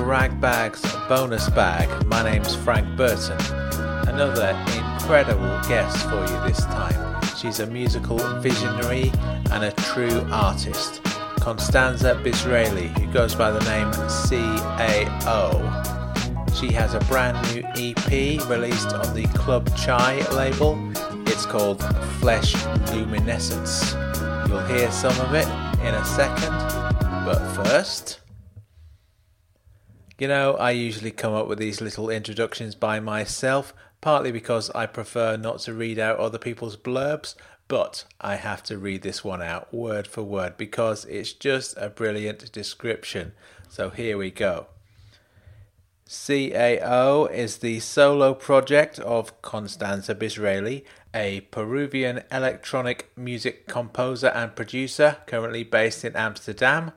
to 0.00 0.06
Ragbag's 0.06 0.80
bonus 1.08 1.48
bag. 1.50 1.88
My 2.06 2.22
name's 2.22 2.54
Frank 2.54 2.96
Burton. 2.96 3.38
Another 4.08 4.50
incredible 4.74 5.60
guest 5.68 6.08
for 6.08 6.20
you 6.20 6.48
this 6.48 6.64
time. 6.66 7.22
She's 7.36 7.60
a 7.60 7.66
musical 7.66 8.18
visionary 8.40 9.12
and 9.50 9.64
a 9.64 9.72
true 9.92 10.26
artist. 10.30 11.02
Constanza 11.40 12.14
Bisraeli, 12.24 12.88
who 12.98 13.12
goes 13.12 13.34
by 13.34 13.50
the 13.50 13.60
name 13.60 13.90
CAO. 14.08 15.50
She 16.54 16.72
has 16.72 16.94
a 16.94 17.00
brand 17.00 17.36
new 17.54 17.62
EP 17.76 18.40
released 18.48 18.94
on 18.94 19.14
the 19.14 19.26
Club 19.34 19.68
Chai 19.76 20.20
label. 20.32 20.78
It's 21.26 21.44
called 21.44 21.82
Flesh 22.20 22.54
Luminescence. 22.92 23.94
You'll 24.48 24.66
hear 24.66 24.90
some 24.90 25.18
of 25.20 25.34
it 25.34 25.48
in 25.86 25.94
a 25.94 26.04
second, 26.04 26.52
but 27.24 27.38
first. 27.54 28.20
You 30.20 30.28
know, 30.28 30.52
I 30.56 30.72
usually 30.72 31.12
come 31.12 31.32
up 31.32 31.48
with 31.48 31.58
these 31.58 31.80
little 31.80 32.10
introductions 32.10 32.74
by 32.74 33.00
myself, 33.00 33.72
partly 34.02 34.30
because 34.30 34.68
I 34.72 34.84
prefer 34.84 35.38
not 35.38 35.60
to 35.60 35.72
read 35.72 35.98
out 35.98 36.18
other 36.18 36.36
people's 36.36 36.76
blurbs, 36.76 37.34
but 37.68 38.04
I 38.20 38.34
have 38.34 38.62
to 38.64 38.76
read 38.76 39.00
this 39.00 39.24
one 39.24 39.40
out 39.40 39.72
word 39.72 40.06
for 40.06 40.22
word 40.22 40.58
because 40.58 41.06
it's 41.06 41.32
just 41.32 41.74
a 41.78 41.88
brilliant 41.88 42.52
description. 42.52 43.32
So 43.70 43.88
here 43.88 44.18
we 44.18 44.30
go. 44.30 44.66
CAO 46.06 47.32
is 47.32 47.56
the 47.56 47.80
solo 47.80 48.34
project 48.34 48.98
of 48.98 49.40
Constanza 49.40 50.14
Bisraeli, 50.14 50.84
a 51.14 51.40
Peruvian 51.50 52.24
electronic 52.30 53.10
music 53.16 53.66
composer 53.66 54.28
and 54.28 54.54
producer 54.54 55.16
currently 55.26 55.64
based 55.64 56.04
in 56.04 56.14
Amsterdam. 56.14 56.92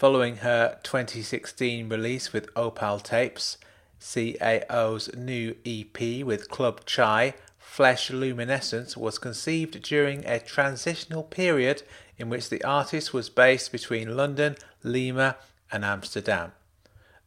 Following 0.00 0.36
her 0.36 0.78
2016 0.82 1.90
release 1.90 2.32
with 2.32 2.48
Opal 2.56 3.00
Tapes, 3.00 3.58
CAO's 4.00 5.14
new 5.14 5.56
EP 5.66 6.24
with 6.24 6.48
Club 6.48 6.86
Chai, 6.86 7.34
Flesh 7.58 8.10
Luminescence, 8.10 8.96
was 8.96 9.18
conceived 9.18 9.82
during 9.82 10.24
a 10.24 10.40
transitional 10.40 11.22
period 11.22 11.82
in 12.16 12.30
which 12.30 12.48
the 12.48 12.64
artist 12.64 13.12
was 13.12 13.28
based 13.28 13.72
between 13.72 14.16
London, 14.16 14.56
Lima, 14.82 15.36
and 15.70 15.84
Amsterdam. 15.84 16.52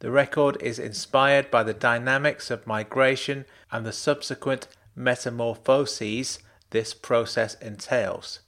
The 0.00 0.10
record 0.10 0.60
is 0.60 0.80
inspired 0.80 1.52
by 1.52 1.62
the 1.62 1.74
dynamics 1.74 2.50
of 2.50 2.66
migration 2.66 3.44
and 3.70 3.86
the 3.86 3.92
subsequent 3.92 4.66
metamorphoses 4.96 6.40
this 6.70 6.92
process 6.92 7.54
entails. 7.60 8.40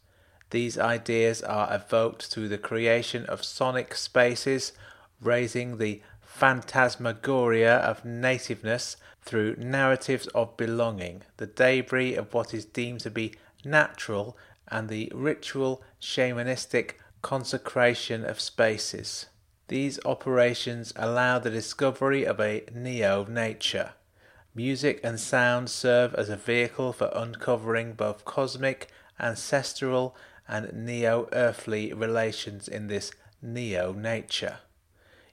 These 0.50 0.78
ideas 0.78 1.42
are 1.42 1.74
evoked 1.74 2.26
through 2.26 2.48
the 2.48 2.58
creation 2.58 3.26
of 3.26 3.44
sonic 3.44 3.94
spaces, 3.94 4.72
raising 5.20 5.78
the 5.78 6.02
phantasmagoria 6.20 7.76
of 7.78 8.04
nativeness 8.04 8.96
through 9.22 9.56
narratives 9.56 10.28
of 10.28 10.56
belonging, 10.56 11.22
the 11.38 11.46
debris 11.46 12.14
of 12.14 12.32
what 12.32 12.54
is 12.54 12.64
deemed 12.64 13.00
to 13.00 13.10
be 13.10 13.34
natural, 13.64 14.36
and 14.68 14.88
the 14.88 15.10
ritual 15.14 15.82
shamanistic 16.00 16.92
consecration 17.22 18.24
of 18.24 18.40
spaces. 18.40 19.26
These 19.68 19.98
operations 20.04 20.92
allow 20.94 21.40
the 21.40 21.50
discovery 21.50 22.24
of 22.24 22.38
a 22.38 22.64
neo 22.72 23.24
nature. 23.24 23.92
Music 24.54 25.00
and 25.02 25.18
sound 25.18 25.68
serve 25.68 26.14
as 26.14 26.28
a 26.28 26.36
vehicle 26.36 26.92
for 26.92 27.10
uncovering 27.14 27.94
both 27.94 28.24
cosmic, 28.24 28.88
ancestral, 29.18 30.16
and 30.48 30.72
neo 30.72 31.28
earthly 31.32 31.92
relations 31.92 32.68
in 32.68 32.86
this 32.86 33.12
neo 33.42 33.92
nature. 33.92 34.58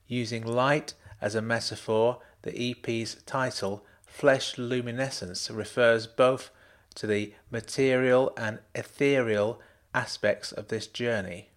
Using 0.07 0.46
light 0.46 0.94
as 1.22 1.35
a 1.35 1.41
metaphor, 1.41 2.19
the 2.41 2.72
EP's 2.72 3.16
title, 3.25 3.85
Flesh 4.06 4.57
Luminescence, 4.57 5.50
refers 5.50 6.07
both 6.07 6.52
to 6.96 7.07
the 7.07 7.34
material 7.50 8.34
and 8.38 8.59
ethereal 8.75 9.59
aspects 9.94 10.52
of 10.52 10.68
this 10.68 10.88
journey. 10.88 11.50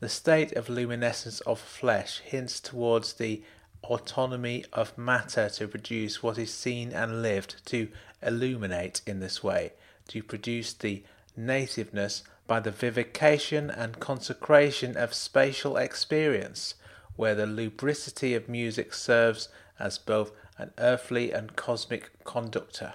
The 0.00 0.08
state 0.08 0.52
of 0.52 0.68
luminescence 0.68 1.40
of 1.40 1.60
flesh 1.60 2.20
hints 2.20 2.60
towards 2.60 3.14
the 3.14 3.42
autonomy 3.82 4.64
of 4.72 4.96
matter 4.96 5.48
to 5.48 5.68
produce 5.68 6.22
what 6.22 6.38
is 6.38 6.52
seen 6.52 6.92
and 6.92 7.22
lived, 7.22 7.64
to 7.66 7.88
illuminate 8.22 9.02
in 9.06 9.20
this 9.20 9.42
way, 9.42 9.72
to 10.08 10.22
produce 10.22 10.72
the 10.72 11.02
nativeness 11.36 12.22
by 12.48 12.58
the 12.58 12.72
vivification 12.72 13.70
and 13.70 14.00
consecration 14.00 14.96
of 14.96 15.14
spatial 15.14 15.76
experience, 15.76 16.74
where 17.14 17.36
the 17.36 17.46
lubricity 17.46 18.34
of 18.34 18.48
music 18.48 18.92
serves 18.92 19.48
as 19.78 19.98
both 19.98 20.32
an 20.56 20.72
earthly 20.78 21.30
and 21.30 21.54
cosmic 21.54 22.10
conductor. 22.24 22.94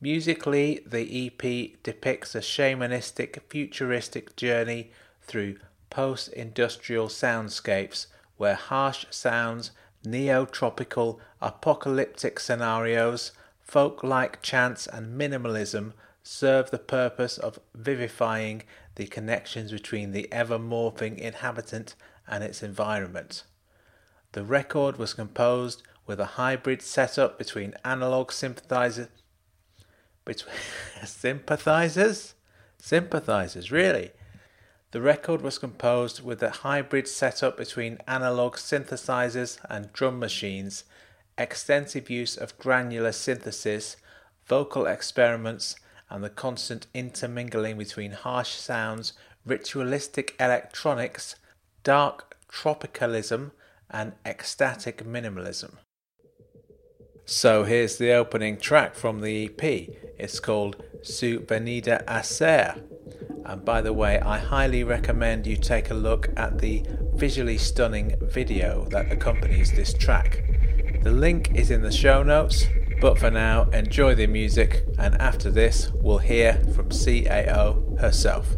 Musically, 0.00 0.80
the 0.86 1.26
EP 1.26 1.82
depicts 1.82 2.34
a 2.34 2.40
shamanistic, 2.40 3.40
futuristic 3.48 4.34
journey 4.34 4.90
through 5.22 5.56
post 5.90 6.28
industrial 6.28 7.08
soundscapes 7.08 8.06
where 8.36 8.54
harsh 8.54 9.04
sounds, 9.10 9.72
neo-tropical, 10.04 11.20
apocalyptic 11.42 12.40
scenarios, 12.40 13.32
folk 13.60 14.02
like 14.02 14.40
chants, 14.40 14.86
and 14.86 15.20
minimalism 15.20 15.92
serve 16.30 16.70
the 16.70 16.78
purpose 16.78 17.38
of 17.38 17.58
vivifying 17.74 18.62
the 18.96 19.06
connections 19.06 19.72
between 19.72 20.12
the 20.12 20.30
ever 20.30 20.58
morphing 20.58 21.16
inhabitant 21.16 21.94
and 22.28 22.44
its 22.44 22.62
environment. 22.62 23.44
The 24.32 24.44
record 24.44 24.98
was 24.98 25.14
composed 25.14 25.82
with 26.06 26.20
a 26.20 26.36
hybrid 26.36 26.82
setup 26.82 27.38
between 27.38 27.74
analog 27.82 28.30
synthesizers 28.30 29.08
between 30.26 30.54
sympathizers 31.06 32.34
sympathizers 32.78 33.72
really 33.72 34.10
the 34.90 35.00
record 35.00 35.40
was 35.40 35.58
composed 35.58 36.22
with 36.22 36.42
a 36.42 36.50
hybrid 36.50 37.08
setup 37.08 37.56
between 37.56 37.98
analog 38.06 38.56
synthesizers 38.56 39.58
and 39.70 39.92
drum 39.94 40.18
machines 40.18 40.84
extensive 41.38 42.10
use 42.10 42.36
of 42.36 42.58
granular 42.58 43.12
synthesis 43.12 43.96
vocal 44.46 44.84
experiments 44.84 45.76
and 46.10 46.24
the 46.24 46.30
constant 46.30 46.86
intermingling 46.94 47.78
between 47.78 48.12
harsh 48.12 48.52
sounds, 48.52 49.12
ritualistic 49.44 50.34
electronics, 50.40 51.36
dark 51.82 52.36
tropicalism, 52.50 53.50
and 53.90 54.12
ecstatic 54.24 55.04
minimalism. 55.04 55.74
So 57.30 57.64
here's 57.64 57.98
the 57.98 58.12
opening 58.12 58.56
track 58.56 58.94
from 58.94 59.20
the 59.20 59.44
EP. 59.44 59.62
It's 60.18 60.40
called 60.40 60.82
Su 61.02 61.40
Venida 61.40 62.02
a 62.08 62.24
Ser. 62.24 62.76
And 63.44 63.62
by 63.66 63.82
the 63.82 63.92
way, 63.92 64.18
I 64.18 64.38
highly 64.38 64.82
recommend 64.82 65.46
you 65.46 65.58
take 65.58 65.90
a 65.90 65.94
look 65.94 66.30
at 66.38 66.58
the 66.58 66.86
visually 67.16 67.58
stunning 67.58 68.16
video 68.22 68.86
that 68.92 69.12
accompanies 69.12 69.72
this 69.72 69.92
track. 69.92 70.42
The 71.02 71.12
link 71.12 71.54
is 71.54 71.70
in 71.70 71.82
the 71.82 71.92
show 71.92 72.22
notes, 72.22 72.64
but 72.98 73.18
for 73.18 73.30
now, 73.30 73.64
enjoy 73.74 74.14
the 74.14 74.26
music, 74.26 74.86
and 74.98 75.14
after 75.20 75.50
this, 75.50 75.90
we'll 75.96 76.16
hear 76.16 76.54
from 76.74 76.88
CAO 76.88 78.00
herself. 78.00 78.56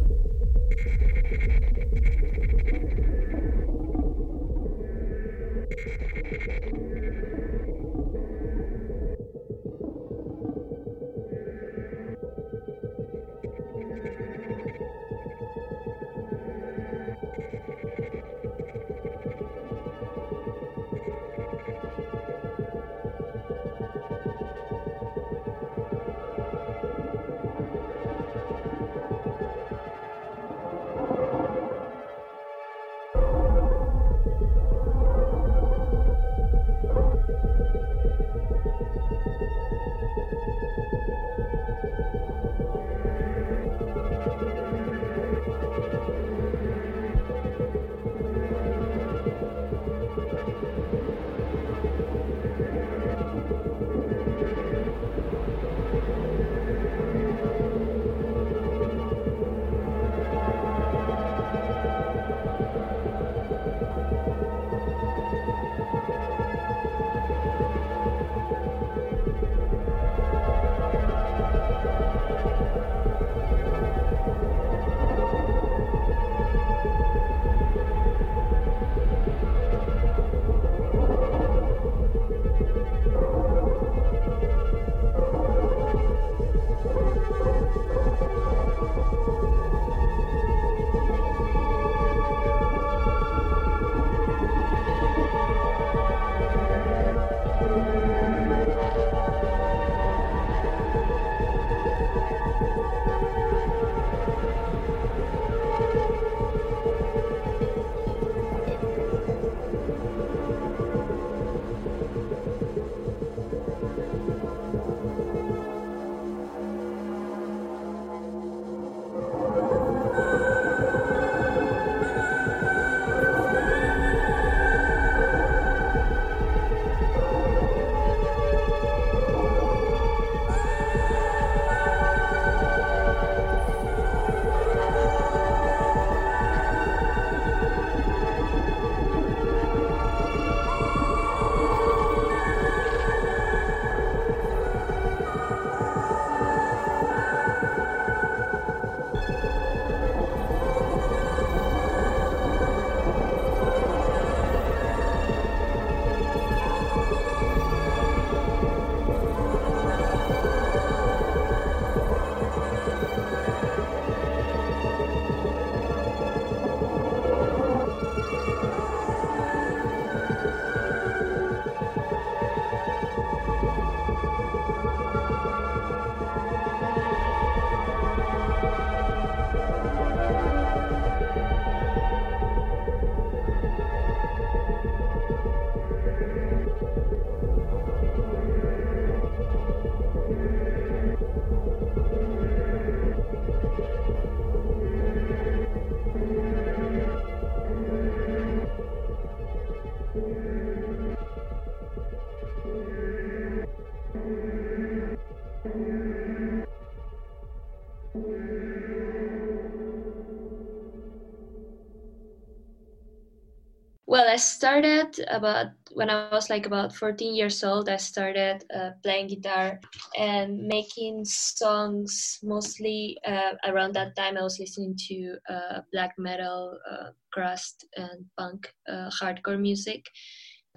Well, 214.11 214.27
I 214.27 214.35
started 214.35 215.23
about 215.29 215.67
when 215.93 216.09
I 216.09 216.29
was 216.33 216.49
like 216.49 216.65
about 216.65 216.93
14 216.93 217.33
years 217.33 217.63
old. 217.63 217.87
I 217.87 217.95
started 217.95 218.61
uh, 218.75 218.89
playing 219.03 219.27
guitar 219.27 219.79
and 220.17 220.67
making 220.67 221.23
songs. 221.23 222.37
Mostly 222.43 223.17
uh, 223.25 223.53
around 223.65 223.93
that 223.93 224.17
time, 224.17 224.35
I 224.35 224.41
was 224.41 224.59
listening 224.59 224.97
to 225.07 225.37
uh, 225.49 225.79
black 225.93 226.11
metal, 226.17 226.77
uh, 226.91 227.11
crust, 227.31 227.85
and 227.95 228.25
punk, 228.37 228.67
uh, 228.89 229.09
hardcore 229.09 229.57
music. 229.57 230.05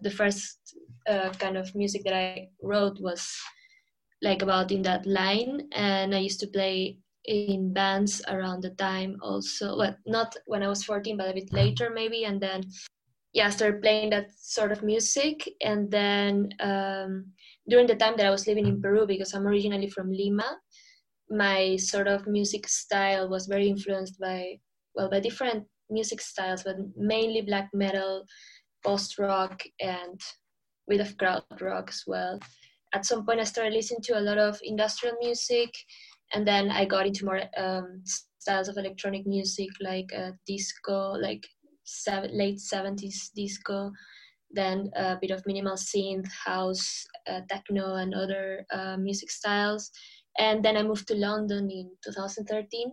The 0.01 0.13
first 0.13 0.77
uh, 1.09 1.31
kind 1.31 1.57
of 1.57 1.75
music 1.75 2.05
that 2.05 2.15
I 2.15 2.51
wrote 2.63 3.01
was 3.01 3.29
like 4.23 4.43
about 4.43 4.71
in 4.71 4.83
that 4.83 5.07
line, 5.07 5.67
and 5.73 6.15
I 6.15 6.21
used 6.21 6.39
to 6.39 6.47
play 6.47 6.99
in 7.25 7.73
bands 7.73 8.23
around 8.29 8.63
the 8.63 8.71
time 8.71 9.17
also 9.23 9.79
well 9.79 9.97
not 10.07 10.37
when 10.45 10.63
i 10.63 10.69
was 10.69 10.85
14 10.85 11.17
but 11.17 11.31
a 11.31 11.33
bit 11.33 11.51
later 11.55 11.89
maybe 11.89 12.25
and 12.25 12.39
then 12.39 12.63
yeah, 13.35 13.49
I 13.49 13.51
started 13.51 13.83
playing 13.83 14.11
that 14.11 14.29
sort 14.39 14.71
of 14.71 14.85
music. 14.85 15.49
And 15.61 15.91
then 15.91 16.51
um, 16.61 17.33
during 17.69 17.89
the 17.89 17.97
time 17.97 18.15
that 18.17 18.27
I 18.27 18.31
was 18.31 18.47
living 18.47 18.67
in 18.67 18.81
Peru, 18.81 19.07
because 19.07 19.35
I'm 19.35 19.47
originally 19.47 19.91
from 19.91 20.11
Lima, 20.11 20.57
my 21.29 21.77
sort 21.77 22.07
of 22.07 22.29
music 22.29 22.69
style 22.69 23.29
was 23.29 23.47
very 23.47 23.69
influenced 23.69 24.21
by, 24.21 24.61
well, 24.95 25.11
by 25.11 25.19
different 25.19 25.65
music 25.91 26.21
styles, 26.21 26.63
but 26.63 26.77
mainly 26.97 27.43
black 27.43 27.71
metal, 27.75 28.25
post 28.85 29.19
rock, 29.19 29.63
and 29.81 30.21
bit 30.87 31.01
of 31.01 31.17
crowd 31.19 31.43
rock 31.61 31.89
as 31.89 32.05
well. 32.07 32.39
At 32.95 33.05
some 33.05 33.27
point, 33.27 33.41
I 33.41 33.45
started 33.45 33.73
listening 33.73 34.03
to 34.05 34.19
a 34.19 34.21
lot 34.21 34.39
of 34.39 34.61
industrial 34.63 35.17
music, 35.21 35.71
and 36.33 36.47
then 36.47 36.71
I 36.71 36.85
got 36.85 37.07
into 37.07 37.25
more 37.25 37.41
um, 37.57 38.03
styles 38.39 38.69
of 38.69 38.77
electronic 38.77 39.27
music 39.27 39.71
like 39.81 40.11
uh, 40.17 40.31
disco, 40.47 41.15
like 41.15 41.45
seven, 41.85 42.37
late 42.37 42.59
70s 42.59 43.31
disco, 43.35 43.93
then 44.51 44.91
a 44.97 45.17
bit 45.21 45.31
of 45.31 45.47
minimal 45.47 45.75
synth, 45.75 46.29
house, 46.45 47.07
uh, 47.29 47.41
techno, 47.49 47.97
and 47.97 48.15
other 48.15 48.65
uh, 48.73 48.97
music 48.97 49.31
styles. 49.31 49.91
And 50.39 50.65
then 50.65 50.77
I 50.77 50.83
moved 50.83 51.07
to 51.09 51.15
London 51.15 51.71
in 51.71 51.91
2013. 52.05 52.93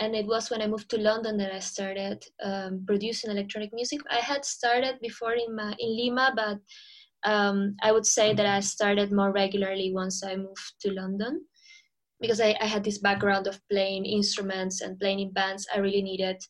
And 0.00 0.16
it 0.16 0.26
was 0.26 0.50
when 0.50 0.62
I 0.62 0.66
moved 0.66 0.90
to 0.90 0.98
London 0.98 1.36
that 1.38 1.54
I 1.54 1.60
started 1.60 2.24
um, 2.42 2.84
producing 2.86 3.30
electronic 3.30 3.72
music. 3.72 4.00
I 4.10 4.16
had 4.16 4.44
started 4.44 4.98
before 5.00 5.34
in, 5.34 5.54
my, 5.54 5.74
in 5.78 5.96
Lima, 5.96 6.32
but 6.34 6.58
um, 7.30 7.76
I 7.82 7.92
would 7.92 8.06
say 8.06 8.34
that 8.34 8.46
I 8.46 8.60
started 8.60 9.12
more 9.12 9.32
regularly 9.32 9.92
once 9.92 10.24
I 10.24 10.34
moved 10.36 10.74
to 10.80 10.92
London 10.92 11.42
because 12.20 12.40
I, 12.40 12.56
I, 12.60 12.66
had 12.66 12.84
this 12.84 12.98
background 12.98 13.46
of 13.46 13.60
playing 13.70 14.06
instruments 14.06 14.80
and 14.80 14.98
playing 14.98 15.20
in 15.20 15.32
bands. 15.32 15.66
I 15.74 15.78
really 15.78 16.02
needed 16.02 16.40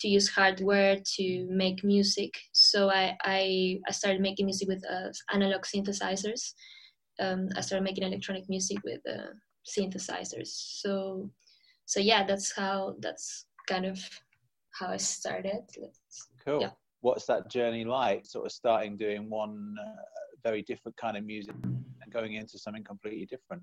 to 0.00 0.08
use 0.08 0.28
hardware 0.28 0.96
to 1.16 1.46
make 1.48 1.84
music. 1.84 2.32
So 2.52 2.90
I, 2.90 3.16
I, 3.22 3.78
I 3.86 3.92
started 3.92 4.20
making 4.20 4.46
music 4.46 4.68
with 4.68 4.82
uh, 4.90 5.10
analog 5.32 5.62
synthesizers. 5.62 6.54
Um, 7.20 7.48
I 7.56 7.60
started 7.60 7.84
making 7.84 8.04
electronic 8.04 8.48
music 8.48 8.78
with 8.84 9.00
uh, 9.08 9.32
synthesizers. 9.68 10.48
So, 10.80 11.30
so 11.84 12.00
yeah, 12.00 12.24
that's 12.26 12.54
how 12.56 12.96
that's 13.00 13.46
kind 13.68 13.84
of 13.84 13.98
how 14.72 14.88
I 14.88 14.96
started. 14.96 15.62
cool. 16.44 16.62
Yeah. 16.62 16.70
What's 17.02 17.26
that 17.26 17.50
journey 17.50 17.84
like? 17.84 18.26
Sort 18.26 18.46
of 18.46 18.52
starting 18.52 18.96
doing 18.96 19.28
one 19.28 19.74
uh, 19.80 20.02
very 20.42 20.62
different 20.62 20.96
kind 20.96 21.16
of 21.16 21.24
music 21.24 21.54
and 21.62 22.12
going 22.12 22.34
into 22.34 22.58
something 22.58 22.84
completely 22.84 23.26
different. 23.26 23.62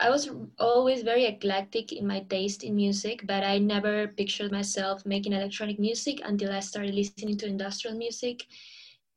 I 0.00 0.10
was 0.10 0.28
always 0.58 1.02
very 1.02 1.24
eclectic 1.26 1.92
in 1.92 2.06
my 2.06 2.20
taste 2.20 2.64
in 2.64 2.74
music, 2.74 3.26
but 3.26 3.44
I 3.44 3.58
never 3.58 4.08
pictured 4.08 4.50
myself 4.50 5.06
making 5.06 5.32
electronic 5.32 5.78
music 5.78 6.20
until 6.24 6.52
I 6.52 6.60
started 6.60 6.94
listening 6.94 7.36
to 7.38 7.46
industrial 7.46 7.96
music 7.96 8.44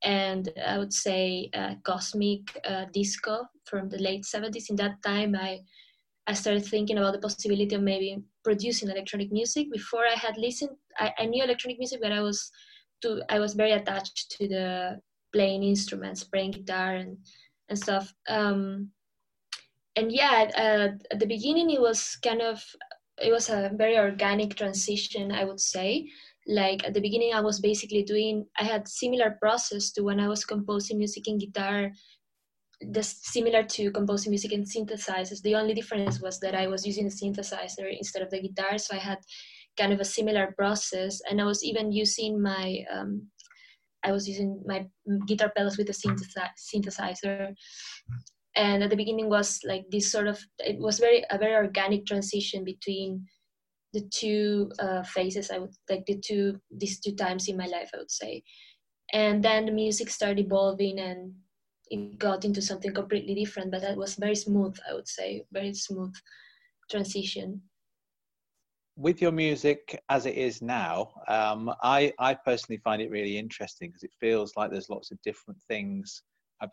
and 0.03 0.49
I 0.65 0.77
would 0.77 0.93
say 0.93 1.49
uh, 1.53 1.75
cosmic 1.83 2.41
uh, 2.63 2.85
disco 2.93 3.45
from 3.65 3.89
the 3.89 3.97
late 3.97 4.25
70s. 4.25 4.69
In 4.69 4.75
that 4.77 5.01
time, 5.03 5.35
I 5.35 5.61
I 6.27 6.33
started 6.33 6.65
thinking 6.65 6.97
about 6.97 7.13
the 7.13 7.19
possibility 7.19 7.73
of 7.73 7.81
maybe 7.81 8.21
producing 8.43 8.89
electronic 8.89 9.31
music. 9.31 9.71
Before 9.71 10.05
I 10.05 10.15
had 10.15 10.37
listened, 10.37 10.71
I, 10.99 11.13
I 11.19 11.25
knew 11.25 11.43
electronic 11.43 11.79
music, 11.79 11.99
but 12.01 12.11
I 12.11 12.21
was 12.21 12.51
too, 13.01 13.21
I 13.29 13.39
was 13.39 13.53
very 13.53 13.71
attached 13.71 14.31
to 14.31 14.47
the 14.47 14.99
playing 15.33 15.63
instruments, 15.63 16.23
playing 16.23 16.51
guitar 16.51 16.95
and 16.95 17.17
and 17.69 17.79
stuff. 17.79 18.13
Um, 18.29 18.91
and 19.97 20.11
yeah, 20.11 20.45
uh, 20.55 20.89
at 21.11 21.19
the 21.19 21.25
beginning 21.25 21.71
it 21.71 21.81
was 21.81 22.17
kind 22.23 22.41
of 22.41 22.63
it 23.19 23.31
was 23.31 23.49
a 23.49 23.71
very 23.73 23.97
organic 23.97 24.55
transition, 24.55 25.31
I 25.31 25.43
would 25.43 25.59
say. 25.59 26.07
Like 26.47 26.85
at 26.85 26.93
the 26.93 27.01
beginning, 27.01 27.33
I 27.33 27.41
was 27.41 27.59
basically 27.59 28.03
doing 28.03 28.45
I 28.59 28.63
had 28.63 28.87
similar 28.87 29.37
process 29.41 29.91
to 29.93 30.03
when 30.03 30.19
I 30.19 30.27
was 30.27 30.45
composing 30.45 30.99
music 30.99 31.27
in 31.27 31.39
guitar, 31.39 31.91
just 32.93 33.25
similar 33.25 33.63
to 33.63 33.91
composing 33.91 34.29
music 34.29 34.53
in 34.53 34.63
synthesizers. 34.63 35.41
The 35.41 35.55
only 35.55 35.73
difference 35.73 36.21
was 36.21 36.39
that 36.41 36.55
I 36.55 36.67
was 36.67 36.85
using 36.85 37.07
a 37.07 37.09
synthesizer 37.09 37.89
instead 37.91 38.21
of 38.21 38.29
the 38.29 38.41
guitar, 38.41 38.77
so 38.77 38.95
I 38.95 38.99
had 38.99 39.17
kind 39.77 39.91
of 39.91 39.99
a 39.99 40.05
similar 40.05 40.53
process, 40.57 41.19
and 41.29 41.41
I 41.41 41.45
was 41.45 41.63
even 41.63 41.91
using 41.91 42.41
my 42.41 42.85
um, 42.93 43.27
I 44.03 44.11
was 44.11 44.29
using 44.29 44.61
my 44.65 44.85
guitar 45.27 45.51
pedals 45.55 45.77
with 45.77 45.89
a 45.89 45.93
synthesizer 45.93 47.55
and 48.57 48.83
at 48.83 48.89
the 48.89 48.95
beginning 48.95 49.29
was 49.29 49.59
like 49.63 49.85
this 49.89 50.11
sort 50.11 50.27
of 50.27 50.43
it 50.59 50.79
was 50.79 50.99
very 50.99 51.23
a 51.29 51.37
very 51.37 51.55
organic 51.55 52.05
transition 52.05 52.63
between 52.63 53.23
the 53.93 54.01
two 54.09 54.69
uh, 54.79 55.03
phases 55.03 55.51
i 55.51 55.59
would 55.59 55.73
like 55.89 56.05
the 56.05 56.17
two 56.17 56.59
these 56.71 56.99
two 56.99 57.13
times 57.13 57.47
in 57.47 57.55
my 57.55 57.67
life 57.67 57.89
i 57.93 57.97
would 57.97 58.11
say. 58.11 58.43
And 59.13 59.41
then 59.41 59.65
the 59.65 59.71
music 59.71 60.09
started 60.09 60.39
evolving 60.39 60.99
and 60.99 61.33
it 61.89 62.19
got 62.19 62.43
into 62.43 62.61
something 62.61 62.93
completely 62.93 63.35
different 63.35 63.71
but 63.71 63.81
that 63.81 63.95
was 63.95 64.15
very 64.15 64.35
smooth 64.35 64.75
i 64.89 64.93
would 64.93 65.07
say 65.07 65.45
very 65.53 65.73
smooth 65.73 66.13
transition. 66.91 67.61
With 68.97 69.21
your 69.21 69.31
music 69.31 70.01
as 70.09 70.25
it 70.25 70.35
is 70.35 70.61
now 70.61 71.11
um, 71.29 71.71
I, 71.83 72.11
I 72.19 72.33
personally 72.33 72.81
find 72.83 73.01
it 73.01 73.11
really 73.11 73.37
interesting 73.37 73.89
because 73.89 74.03
it 74.03 74.11
feels 74.19 74.57
like 74.57 74.71
there's 74.71 74.89
lots 74.89 75.11
of 75.11 75.21
different 75.21 75.61
things 75.69 76.23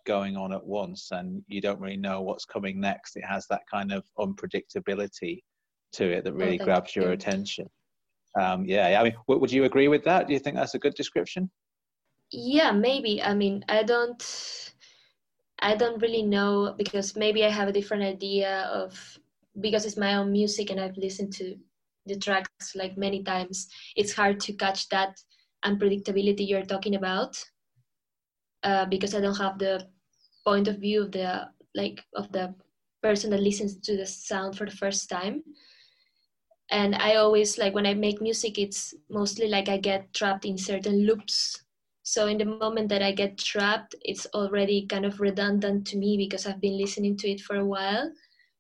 going 0.07 0.37
on 0.37 0.53
at 0.53 0.65
once 0.65 1.09
and 1.13 1.43
you 1.47 1.61
don't 1.61 1.81
really 1.81 1.97
know 1.97 2.23
what's 2.23 2.45
coming 2.45 2.81
next. 2.81 3.17
It 3.17 3.25
has 3.25 3.47
that 3.49 3.63
kind 3.71 3.93
of 3.93 4.05
unpredictability 4.19 5.43
to 5.93 6.11
it 6.11 6.25
that 6.25 6.33
really 6.35 6.61
oh, 6.61 6.65
grabs 6.65 6.97
your 6.97 7.13
attention. 7.13 7.69
Um, 8.41 8.65
yeah 8.65 9.01
i 9.01 9.05
mean 9.05 9.15
would 9.29 9.53
you 9.53 9.65
agree 9.65 9.89
with 9.89 10.03
that? 10.05 10.27
Do 10.27 10.33
you 10.33 10.41
think 10.41 10.57
that's 10.57 10.75
a 10.75 10.79
good 10.79 10.95
description? 10.95 11.51
Yeah 12.33 12.73
maybe. 12.73 13.23
I 13.23 13.35
mean 13.35 13.65
i 13.69 13.83
don't 13.83 14.73
i 15.61 15.77
don't 15.77 16.03
really 16.03 16.23
know 16.23 16.75
because 16.77 17.17
maybe 17.17 17.45
i 17.45 17.49
have 17.49 17.69
a 17.69 17.73
different 17.73 18.03
idea 18.03 18.69
of 18.73 19.19
because 19.61 19.87
it's 19.87 19.97
my 19.97 20.15
own 20.17 20.33
music 20.33 20.71
and 20.71 20.81
i've 20.81 20.97
listened 20.97 21.33
to 21.33 21.57
the 22.07 22.19
tracks 22.19 22.75
like 22.75 22.99
many 22.99 23.23
times 23.23 23.69
it's 23.97 24.13
hard 24.13 24.41
to 24.41 24.53
catch 24.53 24.89
that 24.89 25.17
unpredictability 25.65 26.47
you're 26.49 26.65
talking 26.65 26.97
about 26.97 27.43
uh, 28.65 28.87
because 28.87 29.15
I 29.15 29.21
don't 29.21 29.39
have 29.39 29.59
the 29.59 29.87
point 30.45 30.69
of 30.69 30.79
view 30.79 31.03
of 31.05 31.13
the 31.13 31.49
like 31.75 32.05
of 32.15 32.33
the 32.33 32.55
person 33.03 33.31
that 33.31 33.43
listens 33.43 33.79
to 33.81 33.97
the 33.97 34.07
sound 34.07 34.57
for 34.57 34.65
the 34.65 34.77
first 34.77 35.09
time. 35.09 35.43
And 36.71 36.95
I 36.97 37.17
always 37.17 37.59
like 37.59 37.75
when 37.75 37.87
I 37.87 37.95
make 37.95 38.23
music, 38.23 38.59
it's 38.59 38.95
mostly 39.11 39.49
like 39.49 39.69
I 39.69 39.77
get 39.77 40.13
trapped 40.15 40.45
in 40.45 40.57
certain 40.59 41.07
loops. 41.07 41.63
So 42.03 42.27
in 42.27 42.39
the 42.39 42.45
moment 42.47 42.89
that 42.89 43.03
I 43.03 43.13
get 43.13 43.39
trapped, 43.39 43.95
it's 44.03 44.27
already 44.35 44.87
kind 44.87 45.05
of 45.05 45.21
redundant 45.21 45.87
to 45.89 45.97
me 45.97 46.17
because 46.17 46.47
I've 46.47 46.61
been 46.61 46.79
listening 46.79 47.17
to 47.19 47.31
it 47.31 47.41
for 47.41 47.57
a 47.57 47.65
while. 47.67 48.11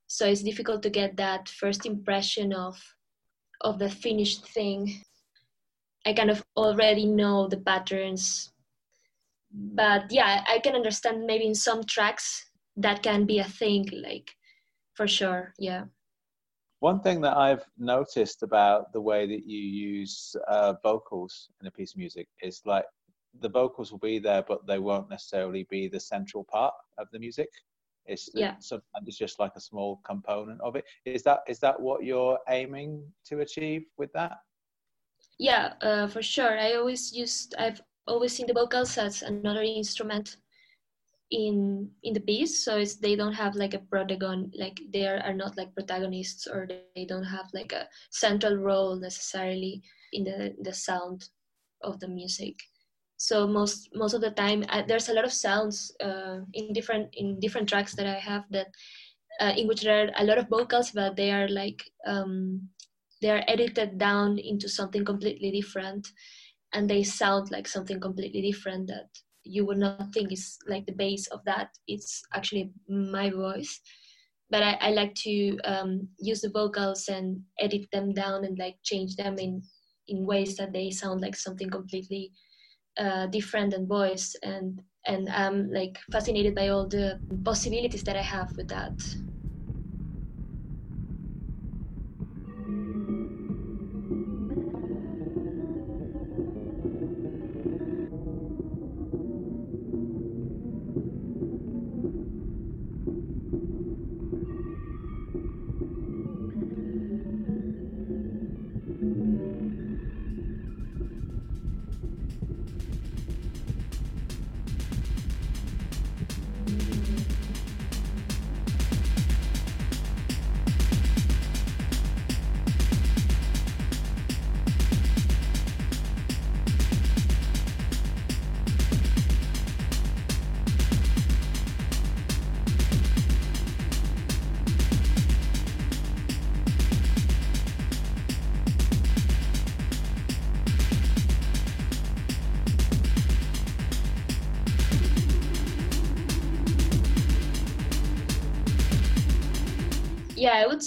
So 0.07 0.27
it's 0.27 0.43
difficult 0.43 0.83
to 0.83 0.91
get 0.91 1.17
that 1.17 1.49
first 1.49 1.87
impression 1.87 2.53
of 2.53 2.77
of 3.63 3.79
the 3.79 3.89
finished 3.89 4.47
thing. 4.49 5.03
I 6.07 6.13
kind 6.13 6.31
of 6.31 6.45
already 6.57 7.07
know 7.07 7.49
the 7.49 7.57
patterns 7.57 8.54
but 9.55 10.11
yeah 10.11 10.43
i 10.49 10.59
can 10.59 10.75
understand 10.75 11.25
maybe 11.25 11.47
in 11.47 11.55
some 11.55 11.85
tracks 11.85 12.51
that 12.77 13.03
can 13.03 13.25
be 13.25 13.39
a 13.39 13.45
thing 13.45 13.89
like 14.03 14.31
for 14.95 15.07
sure 15.07 15.53
yeah. 15.59 15.85
One 16.81 17.01
thing 17.01 17.23
that 17.23 17.37
i've 17.37 17.65
noticed 17.79 18.43
about 18.43 18.93
the 18.93 19.01
way 19.01 19.27
that 19.27 19.47
you 19.47 19.59
use 19.59 20.37
uh, 20.49 20.75
vocals 20.83 21.49
in 21.61 21.67
a 21.67 21.71
piece 21.71 21.93
of 21.93 21.99
music 21.99 22.29
is 22.43 22.61
like 22.67 22.85
the 23.41 23.49
vocals 23.49 23.91
will 23.91 23.99
be 23.99 24.19
there 24.19 24.43
but 24.47 24.67
they 24.67 24.79
won't 24.79 25.11
necessarily 25.11 25.67
be 25.71 25.89
the 25.89 26.01
central 26.01 26.45
part 26.45 26.75
of 26.99 27.09
the 27.13 27.19
music. 27.19 27.49
It's 28.07 28.29
yeah. 28.35 28.55
sometimes 28.61 29.07
it's 29.07 29.17
just 29.17 29.39
like 29.39 29.53
a 29.57 29.61
small 29.61 30.01
component 30.05 30.61
of 30.61 30.77
it. 30.77 30.85
Is 31.07 31.23
that 31.23 31.41
is 31.49 31.59
that 31.61 31.81
what 31.81 32.05
you're 32.05 32.39
aiming 32.49 33.03
to 33.27 33.41
achieve 33.41 33.85
with 33.97 34.13
that? 34.13 34.39
Yeah 35.39 35.73
uh, 35.81 36.07
for 36.07 36.23
sure. 36.23 36.59
I 36.59 36.75
always 36.75 37.13
used 37.13 37.55
i've 37.59 37.81
always 38.07 38.37
seen 38.37 38.47
the 38.47 38.55
vocals 38.55 38.99
as 38.99 39.23
another 39.23 39.63
instrument 39.63 40.37
in 41.31 41.91
in 42.03 42.13
the 42.15 42.21
piece. 42.21 42.65
So 42.65 42.79
it's 42.79 42.97
they 42.97 43.17
don't 43.17 43.35
have 43.35 43.55
like 43.55 43.75
a 43.75 43.79
protagon 43.79 44.51
like 44.59 44.81
they 44.93 45.07
are, 45.07 45.21
are 45.21 45.35
not 45.35 45.57
like 45.57 45.75
protagonists 45.75 46.47
or 46.47 46.67
they 46.69 47.05
don't 47.05 47.25
have 47.25 47.47
like 47.55 47.73
a 47.73 47.89
central 48.11 48.57
role 48.57 48.97
necessarily 48.97 49.83
in 50.13 50.25
the 50.25 50.55
the 50.63 50.73
sound 50.73 51.29
of 51.83 51.99
the 52.01 52.09
music. 52.09 52.57
So 53.17 53.47
most 53.47 53.89
most 53.95 54.15
of 54.15 54.21
the 54.21 54.31
time 54.31 54.65
uh, 54.69 54.83
there's 54.87 55.09
a 55.09 55.15
lot 55.15 55.25
of 55.25 55.33
sounds 55.33 55.95
uh, 56.03 56.41
in 56.53 56.73
different 56.73 57.09
in 57.15 57.41
different 57.41 57.69
tracks 57.69 57.95
that 57.95 58.07
i 58.07 58.19
have 58.19 58.45
that 58.51 58.67
uh, 59.41 59.53
in 59.57 59.67
which 59.67 59.83
there 59.83 60.07
are 60.07 60.11
a 60.17 60.25
lot 60.25 60.39
of 60.39 60.49
vocals 60.49 60.91
but 60.91 61.17
they 61.17 61.31
are 61.31 61.49
like 61.49 61.83
um, 62.07 62.69
they 63.23 63.31
are 63.31 63.45
edited 63.49 63.99
down 63.99 64.39
into 64.39 64.69
something 64.69 65.05
completely 65.05 65.51
different 65.51 66.09
and 66.75 66.89
they 66.89 67.03
sound 67.03 67.51
like 67.51 67.69
something 67.69 68.01
completely 68.01 68.43
different 68.43 68.89
that 68.89 69.09
you 69.45 69.65
would 69.67 69.79
not 69.79 70.13
think 70.13 70.33
is 70.33 70.59
like 70.67 70.87
the 70.87 70.93
base 70.93 71.27
of 71.29 71.41
that. 71.45 71.69
It's 71.87 72.23
actually 72.35 72.73
my 72.89 73.31
voice. 73.31 73.81
But 74.51 74.63
i, 74.63 74.73
I 74.81 74.91
like 74.91 75.15
to 75.27 75.59
um, 75.65 76.09
use 76.19 76.43
the 76.43 76.51
vocals 76.51 77.09
and 77.09 77.41
edit 77.59 77.87
them 77.93 78.13
down 78.13 78.45
and 78.45 78.59
like 78.59 78.77
change 78.85 79.17
them 79.17 79.39
in 79.39 79.63
in 80.07 80.27
ways 80.27 80.57
that 80.57 80.73
they 80.73 80.91
sound 80.91 81.23
like 81.23 81.35
something 81.35 81.71
completely 81.71 82.31
uh, 82.99 83.27
different 83.29 83.71
than 83.71 83.87
voice. 83.89 84.37
And 84.43 84.81
and 85.07 85.29
i'm 85.29 85.71
like 85.71 85.99
fascinated 86.11 86.55
by 86.55 86.69
all 86.69 86.89
the 86.89 87.21
possibilities 87.45 88.03
that 88.05 88.17
i 88.17 88.23
have 88.23 88.51
with 88.57 88.69
that 88.69 88.95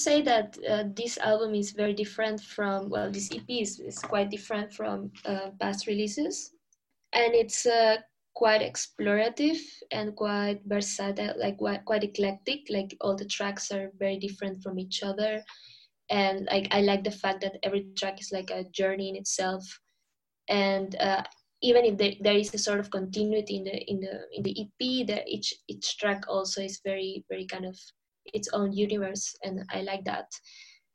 say 0.08 0.22
that 0.22 0.58
uh, 0.70 0.84
this 0.96 1.18
album 1.18 1.54
is 1.54 1.72
very 1.72 1.94
different 1.94 2.40
from 2.40 2.90
well 2.90 3.12
this 3.12 3.30
ep 3.38 3.50
is, 3.50 3.80
is 3.80 4.00
quite 4.00 4.30
different 4.32 4.72
from 4.72 5.12
uh, 5.26 5.50
past 5.60 5.88
releases. 5.88 6.36
And 7.14 7.36
it's 7.36 7.66
uh, 7.66 7.98
quite 8.34 8.62
explorative 8.62 9.60
and 9.92 10.16
quite 10.16 10.60
versatile 10.66 11.36
like 11.44 11.58
quite, 11.58 12.04
eclectic. 12.04 12.60
Like 12.70 12.96
all 13.02 13.16
the 13.16 13.32
tracks 13.38 13.72
are 13.72 13.92
very 14.00 14.18
different 14.18 14.64
from 14.64 14.80
each 14.80 15.04
other. 15.04 15.44
And 16.10 16.48
like 16.52 16.68
i 16.72 16.80
like 16.82 17.04
the 17.04 17.20
fact 17.24 17.42
that 17.42 17.58
every 17.64 17.84
track 18.00 18.22
is 18.22 18.32
like 18.32 18.50
a 18.52 18.70
journey 18.80 19.10
in 19.10 19.16
itself. 19.16 19.64
And 20.48 20.96
uh, 21.08 21.24
even 21.62 21.84
if 21.90 21.98
there, 21.98 22.16
there 22.22 22.38
is 22.44 22.54
a 22.54 22.64
sort 22.68 22.80
of 22.80 22.92
continuity 22.92 23.56
in 23.58 23.64
the 23.70 23.78
in 23.92 24.00
the 24.06 24.16
in 24.36 24.42
the 24.48 24.56
ep 24.64 25.08
that 25.08 25.28
each 25.28 25.50
each 25.68 25.98
track 25.98 26.22
also 26.30 26.62
is 26.62 26.80
very 26.86 27.26
very 27.30 27.46
kind 27.54 27.66
of 27.66 27.76
its 28.34 28.50
own 28.54 28.74
universe 28.74 29.36
and 29.44 29.64
i 29.72 29.82
like 29.82 30.04
that. 30.06 30.28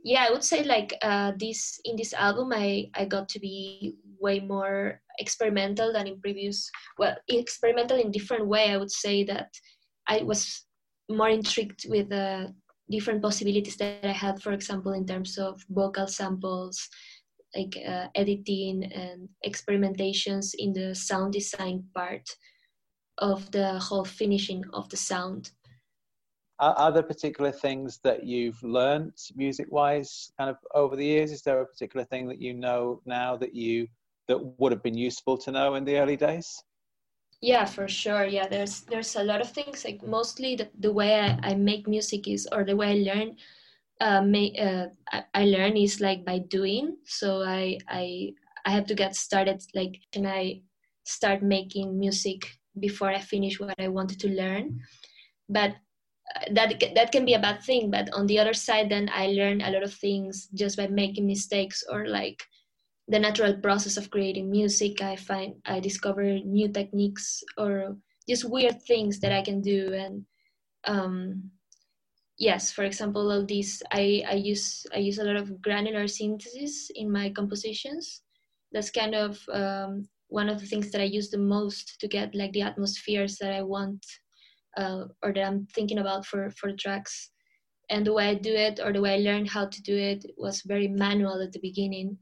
Yeah 0.04 0.26
i 0.28 0.32
would 0.32 0.44
say 0.44 0.64
like 0.64 0.94
uh, 1.02 1.32
this 1.38 1.80
in 1.84 1.96
this 1.96 2.12
album 2.12 2.52
i 2.52 2.90
i 2.94 3.04
got 3.04 3.28
to 3.30 3.38
be 3.38 3.94
way 4.18 4.40
more 4.40 5.00
experimental 5.18 5.92
than 5.92 6.06
in 6.06 6.20
previous 6.20 6.70
well 6.98 7.16
experimental 7.28 7.98
in 7.98 8.10
different 8.10 8.46
way. 8.46 8.70
I 8.70 8.76
would 8.76 8.90
say 8.90 9.24
that 9.24 9.48
i 10.08 10.22
was 10.22 10.66
more 11.08 11.28
intrigued 11.28 11.88
with 11.88 12.08
the 12.08 12.54
different 12.90 13.22
possibilities 13.22 13.76
that 13.76 14.04
i 14.04 14.12
had 14.12 14.42
for 14.42 14.52
example 14.52 14.92
in 14.92 15.06
terms 15.06 15.38
of 15.38 15.62
vocal 15.70 16.06
samples 16.06 16.88
like 17.54 17.76
uh, 17.86 18.06
editing 18.14 18.84
and 18.92 19.28
experimentations 19.46 20.54
in 20.58 20.72
the 20.72 20.94
sound 20.94 21.32
design 21.32 21.84
part 21.94 22.26
of 23.18 23.50
the 23.50 23.78
whole 23.78 24.04
finishing 24.04 24.64
of 24.72 24.88
the 24.88 24.96
sound 24.96 25.50
are, 26.62 26.92
there 26.92 27.02
particular 27.02 27.50
things 27.50 27.98
that 28.04 28.24
you've 28.24 28.62
learned 28.62 29.14
music 29.34 29.66
wise 29.70 30.32
kind 30.38 30.48
of 30.48 30.56
over 30.74 30.94
the 30.94 31.04
years? 31.04 31.32
Is 31.32 31.42
there 31.42 31.60
a 31.60 31.66
particular 31.66 32.04
thing 32.04 32.28
that 32.28 32.40
you 32.40 32.54
know 32.54 33.00
now 33.04 33.36
that 33.36 33.54
you 33.54 33.88
that 34.28 34.38
would 34.58 34.70
have 34.72 34.82
been 34.82 34.96
useful 34.96 35.36
to 35.38 35.50
know 35.50 35.74
in 35.74 35.84
the 35.84 35.98
early 35.98 36.16
days? 36.16 36.62
Yeah 37.40 37.64
for 37.64 37.88
sure. 37.88 38.24
Yeah 38.24 38.46
there's 38.46 38.82
there's 38.82 39.16
a 39.16 39.24
lot 39.24 39.40
of 39.40 39.50
things 39.50 39.84
like 39.84 40.06
mostly 40.06 40.54
the, 40.54 40.70
the 40.78 40.92
way 40.92 41.20
I, 41.20 41.50
I 41.50 41.54
make 41.54 41.88
music 41.88 42.28
is 42.28 42.48
or 42.52 42.64
the 42.64 42.76
way 42.76 42.90
i 42.90 43.12
learn 43.12 43.36
uh, 44.00 44.20
may, 44.22 44.52
uh, 44.58 44.86
I, 45.12 45.24
I 45.34 45.44
learn 45.44 45.76
is 45.76 46.00
like 46.00 46.24
by 46.24 46.38
doing. 46.38 46.96
So 47.04 47.42
i 47.42 47.78
i 47.88 48.32
i 48.64 48.70
have 48.70 48.86
to 48.86 48.94
get 48.94 49.16
started 49.16 49.60
like 49.74 49.98
can 50.12 50.26
i 50.26 50.62
start 51.04 51.42
making 51.42 51.98
music 51.98 52.58
before 52.78 53.10
i 53.10 53.18
finish 53.18 53.58
what 53.58 53.74
i 53.80 53.88
wanted 53.88 54.20
to 54.20 54.28
learn. 54.28 54.80
But 55.48 55.74
that 56.52 56.82
that 56.94 57.12
can 57.12 57.24
be 57.24 57.34
a 57.34 57.38
bad 57.38 57.62
thing 57.62 57.90
but 57.90 58.08
on 58.12 58.26
the 58.26 58.38
other 58.38 58.54
side 58.54 58.88
then 58.88 59.08
i 59.12 59.26
learn 59.28 59.60
a 59.60 59.70
lot 59.70 59.82
of 59.82 59.92
things 59.92 60.48
just 60.54 60.76
by 60.76 60.86
making 60.86 61.26
mistakes 61.26 61.84
or 61.90 62.06
like 62.06 62.42
the 63.08 63.18
natural 63.18 63.54
process 63.54 63.96
of 63.96 64.10
creating 64.10 64.50
music. 64.50 65.02
I 65.02 65.16
find 65.16 65.54
i 65.66 65.80
discover 65.80 66.24
new 66.24 66.68
techniques 66.68 67.42
or 67.58 67.96
just 68.28 68.48
weird 68.48 68.80
things 68.82 69.20
that 69.20 69.32
i 69.32 69.42
can 69.42 69.60
do. 69.60 69.92
And 69.92 70.24
um, 70.86 71.50
yes 72.38 72.72
for 72.72 72.84
example 72.84 73.30
all 73.30 73.44
these 73.44 73.82
i 73.92 74.24
i 74.26 74.34
use 74.34 74.86
i 74.94 74.98
use 74.98 75.18
a 75.18 75.24
lot 75.24 75.36
of 75.36 75.60
granular 75.60 76.08
synthesis 76.08 76.90
in 76.94 77.10
my 77.10 77.30
compositions. 77.30 78.22
That's 78.72 78.90
kind 78.90 79.14
of 79.14 79.38
um, 79.52 80.08
one 80.28 80.48
of 80.48 80.58
the 80.60 80.66
things 80.66 80.90
that 80.90 81.00
i 81.00 81.04
use 81.04 81.28
the 81.28 81.38
most 81.38 82.00
to 82.00 82.08
get 82.08 82.34
like 82.34 82.52
the 82.52 82.62
atmospheres 82.62 83.36
that 83.38 83.52
i 83.52 83.62
want 83.62 84.04
uh, 84.76 85.04
or 85.22 85.32
that 85.32 85.44
I'm 85.44 85.66
thinking 85.74 85.98
about 85.98 86.26
for 86.26 86.50
for 86.50 86.72
tracks. 86.72 87.30
And 87.90 88.06
the 88.06 88.12
way 88.12 88.28
I 88.28 88.34
do 88.34 88.54
it, 88.54 88.80
or 88.82 88.92
the 88.92 89.00
way 89.00 89.14
I 89.14 89.18
learned 89.18 89.50
how 89.50 89.66
to 89.66 89.82
do 89.82 89.96
it, 89.96 90.24
was 90.38 90.62
very 90.62 90.88
manual 90.88 91.42
at 91.42 91.52
the 91.52 91.60
beginning, 91.60 92.16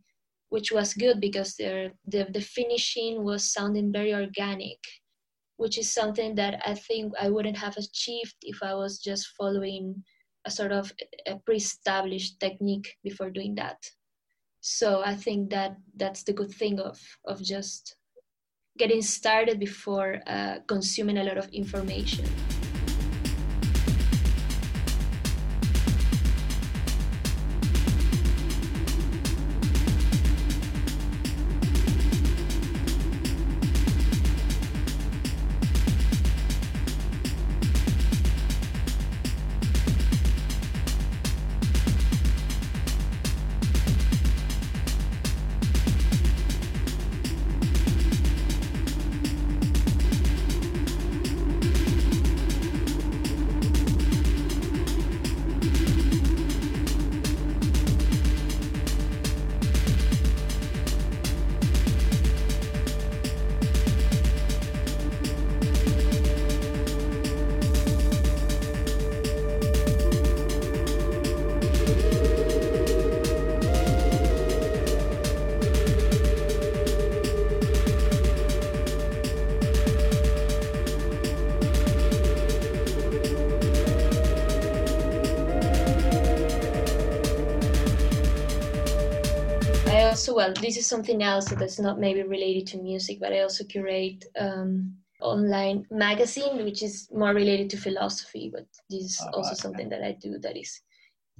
which 0.48 0.72
was 0.72 0.94
good 0.94 1.20
because 1.20 1.54
the 1.56 1.92
the, 2.06 2.26
the 2.32 2.40
finishing 2.40 3.24
was 3.24 3.52
sounding 3.52 3.92
very 3.92 4.14
organic, 4.14 4.78
which 5.56 5.78
is 5.78 5.92
something 5.92 6.34
that 6.36 6.60
I 6.66 6.74
think 6.74 7.12
I 7.20 7.30
wouldn't 7.30 7.58
have 7.58 7.76
achieved 7.76 8.36
if 8.42 8.62
I 8.62 8.74
was 8.74 8.98
just 8.98 9.28
following 9.38 10.02
a 10.46 10.50
sort 10.50 10.72
of 10.72 10.92
a 11.26 11.36
pre-established 11.38 12.40
technique 12.40 12.96
before 13.04 13.30
doing 13.30 13.54
that. 13.56 13.78
So 14.60 15.02
I 15.04 15.14
think 15.14 15.50
that 15.50 15.76
that's 15.96 16.22
the 16.22 16.32
good 16.32 16.50
thing 16.50 16.80
of 16.80 16.98
of 17.26 17.42
just 17.42 17.96
getting 18.80 19.02
started 19.02 19.60
before 19.60 20.22
uh, 20.26 20.54
consuming 20.66 21.18
a 21.18 21.24
lot 21.24 21.36
of 21.36 21.46
information. 21.50 22.24
Also, 90.30 90.36
well, 90.36 90.62
this 90.62 90.76
is 90.76 90.86
something 90.86 91.22
else 91.22 91.46
that's 91.46 91.78
not 91.78 91.98
maybe 91.98 92.22
related 92.22 92.66
to 92.68 92.82
music, 92.82 93.18
but 93.20 93.32
I 93.32 93.40
also 93.40 93.64
curate 93.64 94.24
um, 94.38 94.94
online 95.20 95.86
magazine, 95.90 96.64
which 96.64 96.82
is 96.82 97.08
more 97.12 97.34
related 97.34 97.70
to 97.70 97.76
philosophy. 97.76 98.50
But 98.52 98.66
this 98.88 99.02
is 99.02 99.20
oh, 99.22 99.36
also 99.36 99.52
okay. 99.52 99.60
something 99.60 99.88
that 99.90 100.02
I 100.02 100.12
do 100.12 100.38
that 100.38 100.56
is 100.56 100.80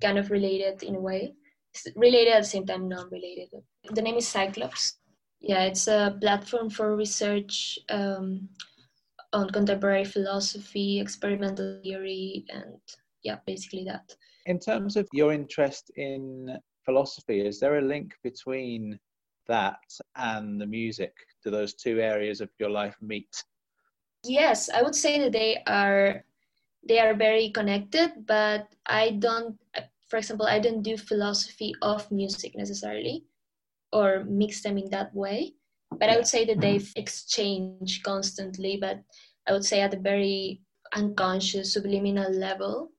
kind 0.01 0.19
of 0.19 0.31
related 0.31 0.83
in 0.83 0.97
a 0.97 1.01
way. 1.01 1.35
It's 1.73 1.87
related 1.97 2.35
at 2.35 2.43
the 2.43 2.49
same 2.49 2.67
time, 2.67 2.89
non-related. 2.89 3.51
The 3.91 4.03
name 4.03 4.17
is 4.17 4.27
Cyclops. 4.27 4.99
Yeah, 5.41 5.63
it's 5.63 5.89
a 5.89 6.17
platform 6.21 6.69
for 6.69 6.97
research 6.97 7.79
um, 7.89 8.49
on 9.33 9.51
contemporary 9.51 10.05
philosophy, 10.05 11.01
experimental 11.01 11.81
theory, 11.83 12.45
and 12.51 12.77
yeah, 13.23 13.37
basically 13.47 13.85
that. 13.85 14.15
In 14.47 14.59
terms 14.59 14.97
of 14.97 15.09
your 15.13 15.33
interest 15.33 15.91
in 15.97 16.59
philosophy, 16.85 17.41
is 17.47 17.61
there 17.61 17.79
a 17.79 17.83
link 17.83 18.15
between 18.23 18.99
that 19.49 19.81
and 20.17 20.61
the 20.61 20.67
music? 20.67 21.15
Do 21.45 21.51
those 21.51 21.75
two 21.75 22.01
areas 22.01 22.41
of 22.41 22.51
your 22.59 22.71
life 22.71 22.97
meet? 23.01 23.43
Yes, 24.25 24.69
I 24.69 24.83
would 24.83 24.95
say 24.95 25.19
that 25.21 25.33
they 25.33 25.63
are 25.67 26.25
they 26.89 26.99
are 26.99 27.15
very 27.15 27.51
connected, 27.51 28.27
but 28.27 28.69
I 28.87 29.11
don't 29.21 29.59
for 30.11 30.17
example, 30.17 30.47
I 30.47 30.59
don't 30.59 30.83
do 30.83 30.97
philosophy 30.97 31.73
of 31.83 32.11
music 32.11 32.57
necessarily 32.57 33.25
or 33.93 34.25
mix 34.25 34.63
them 34.63 34.77
in 34.77 34.91
that 34.91 35.15
way. 35.15 35.55
But 35.93 36.11
I 36.11 36.17
would 36.17 36.27
say 36.27 36.45
that 36.47 36.61
they 36.61 36.81
exchange 36.97 38.03
constantly, 38.03 38.77
but 38.81 39.01
I 39.47 39.53
would 39.53 39.65
say 39.65 39.81
at 39.81 39.95
a 39.95 39.99
very 39.99 40.63
unconscious, 40.95 41.75
subliminal 41.75 42.33
level 42.33 42.91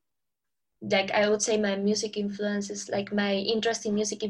like 0.82 1.12
I 1.12 1.30
would 1.30 1.42
say 1.42 1.58
my 1.58 1.76
music 1.76 2.18
influences 2.18 2.90
like 2.90 3.14
my 3.14 3.34
interest 3.36 3.86
in 3.86 3.94
music 3.94 4.24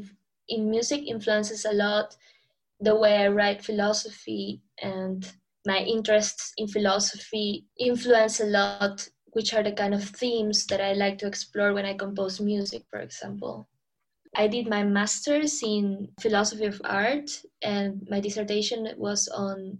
in 0.49 0.69
music 0.69 1.07
influences 1.07 1.65
a 1.65 1.73
lot 1.73 2.15
the 2.79 2.95
way 2.95 3.17
I 3.17 3.27
write 3.27 3.63
philosophy 3.63 4.61
and 4.81 5.31
my 5.65 5.77
interests 5.77 6.53
in 6.57 6.67
philosophy 6.67 7.65
influence 7.79 8.39
a 8.39 8.45
lot 8.45 9.07
which 9.33 9.53
are 9.53 9.63
the 9.63 9.71
kind 9.71 9.93
of 9.93 10.03
themes 10.03 10.65
that 10.65 10.81
I 10.81 10.93
like 10.93 11.17
to 11.19 11.27
explore 11.27 11.73
when 11.73 11.85
I 11.85 11.93
compose 11.93 12.41
music 12.41 12.83
for 12.89 12.99
example. 12.99 13.69
I 14.35 14.47
did 14.47 14.67
my 14.67 14.83
master's 14.83 15.61
in 15.63 16.09
philosophy 16.19 16.65
of 16.65 16.81
art 16.83 17.29
and 17.61 18.05
my 18.09 18.19
dissertation 18.19 18.89
was 18.97 19.27
on 19.27 19.77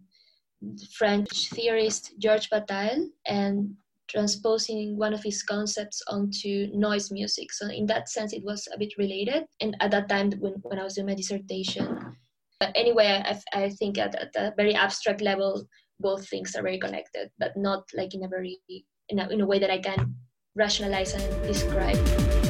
French 0.94 1.50
theorist 1.50 2.14
Georges 2.20 2.48
Bataille 2.48 3.08
and 3.26 3.76
transposing 4.12 4.98
one 4.98 5.14
of 5.14 5.24
his 5.24 5.42
concepts 5.42 6.02
onto 6.08 6.68
noise 6.74 7.12
music. 7.12 7.52
So 7.52 7.68
in 7.68 7.86
that 7.88 8.10
sense, 8.10 8.34
it 8.34 8.44
was 8.44 8.68
a 8.74 8.78
bit 8.78 8.94
related. 8.98 9.46
And 9.62 9.76
at 9.80 9.92
that 9.92 10.10
time, 10.10 10.32
when, 10.40 10.54
when 10.64 10.80
I 10.80 10.84
was 10.84 10.96
doing 10.96 11.08
my 11.08 11.16
dissertation, 11.16 12.16
but 12.60 12.72
anyway, 12.76 13.24
I, 13.26 13.40
I 13.54 13.70
think 13.70 13.98
at, 13.98 14.14
at 14.16 14.36
a 14.36 14.54
very 14.56 14.76
abstract 14.76 15.22
level, 15.22 15.66
both 16.00 16.28
things 16.28 16.56
are 16.56 16.62
very 16.62 16.80
connected, 16.80 17.30
but 17.40 17.56
not 17.56 17.84
like 17.96 18.14
in 18.14 18.24
a 18.24 18.28
very 18.28 18.60
in 19.10 19.20
a, 19.20 19.28
in 19.30 19.42
a 19.42 19.46
way 19.46 19.60
that 19.60 19.72
I 19.72 19.80
can 19.80 20.16
rationalize 20.56 21.14
and 21.14 21.48
describe. 21.48 22.41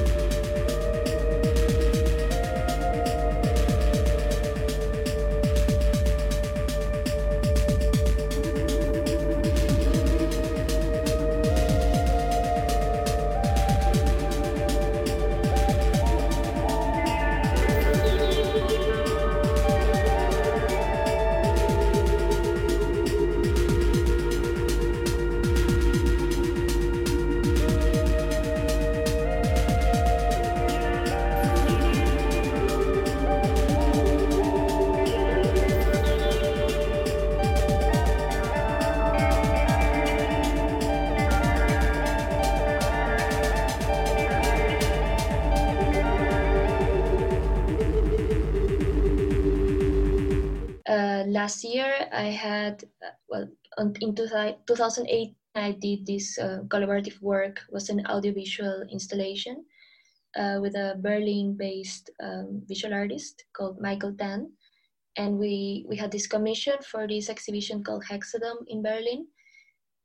Last 51.42 51.64
year 51.64 51.92
I 52.14 52.30
had, 52.30 52.84
well, 53.28 53.48
in 53.80 54.14
2008, 54.14 55.36
I 55.56 55.72
did 55.72 56.06
this 56.06 56.38
uh, 56.38 56.60
collaborative 56.68 57.20
work, 57.20 57.56
was 57.72 57.90
an 57.90 58.06
audiovisual 58.06 58.86
installation 58.92 59.66
uh, 60.38 60.60
with 60.62 60.76
a 60.76 60.98
Berlin-based 61.02 62.12
um, 62.22 62.62
visual 62.70 62.94
artist 62.94 63.46
called 63.58 63.82
Michael 63.82 64.14
Tan. 64.14 64.52
And 65.18 65.40
we, 65.40 65.86
we 65.90 65.98
had 65.98 66.12
this 66.12 66.28
commission 66.28 66.78
for 66.92 67.08
this 67.08 67.28
exhibition 67.28 67.84
called 67.84 68.04
Hexadome 68.06 68.62
in 68.68 68.84
Berlin 68.84 69.26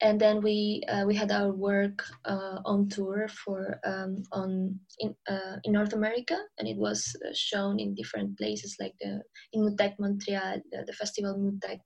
and 0.02 0.20
then 0.20 0.42
we 0.42 0.82
uh, 0.88 1.04
we 1.06 1.14
had 1.14 1.32
our 1.32 1.52
work 1.52 2.04
uh, 2.26 2.58
on 2.64 2.88
tour 2.88 3.28
for 3.28 3.80
um, 3.84 4.22
on 4.32 4.78
in 4.98 5.14
uh, 5.28 5.56
in 5.64 5.72
North 5.72 5.94
America, 5.94 6.36
and 6.58 6.68
it 6.68 6.76
was 6.76 7.16
uh, 7.24 7.32
shown 7.32 7.80
in 7.80 7.94
different 7.94 8.36
places 8.36 8.76
like 8.78 8.92
the 9.00 9.22
in 9.52 9.62
MUTEK 9.64 9.94
Montreal, 9.98 10.60
the, 10.70 10.84
the 10.86 10.92
festival 10.92 11.34
MUTEK. 11.38 11.80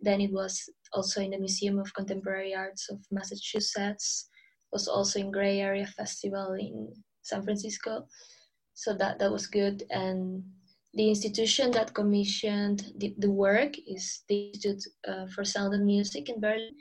Then 0.00 0.20
it 0.20 0.32
was 0.32 0.62
also 0.92 1.20
in 1.20 1.30
the 1.30 1.38
Museum 1.38 1.78
of 1.78 1.92
Contemporary 1.94 2.54
Arts 2.54 2.88
of 2.90 2.98
Massachusetts. 3.10 4.28
It 4.72 4.76
Was 4.76 4.88
also 4.88 5.20
in 5.20 5.30
Gray 5.30 5.60
Area 5.60 5.86
Festival 5.86 6.54
in 6.54 6.92
San 7.22 7.42
Francisco, 7.42 8.06
so 8.72 8.94
that 8.94 9.18
that 9.18 9.32
was 9.32 9.46
good. 9.46 9.84
And 9.90 10.42
the 10.94 11.10
institution 11.10 11.70
that 11.72 11.92
commissioned 11.92 12.92
the, 12.96 13.14
the 13.18 13.30
work 13.30 13.76
is 13.86 14.22
the 14.28 14.48
Institute 14.48 14.82
uh, 15.06 15.26
for 15.34 15.44
Sound 15.44 15.74
and 15.74 15.84
Music 15.84 16.30
in 16.30 16.40
Berlin 16.40 16.72